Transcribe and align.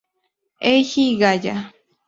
Eiji 0.71 1.05
Gaya 1.21 1.55